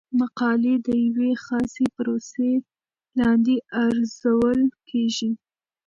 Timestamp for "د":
0.87-0.87